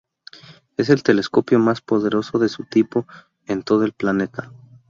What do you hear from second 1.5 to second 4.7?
más poderoso de su tipo en todo el planeta.